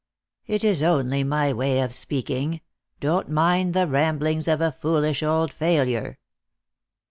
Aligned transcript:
"It 0.47 0.63
is 0.63 0.81
only 0.81 1.23
my 1.23 1.53
way 1.53 1.79
of 1.79 1.93
speaking. 1.93 2.61
Don't 2.99 3.29
mind 3.29 3.75
the 3.75 3.85
ramblings 3.85 4.47
of 4.47 4.59
a 4.59 4.71
foolish 4.71 5.21
old 5.21 5.53
failure." 5.53 6.17